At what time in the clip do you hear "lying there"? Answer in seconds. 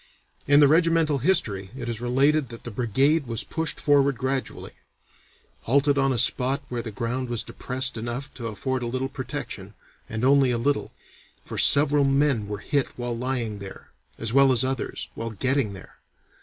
13.15-13.91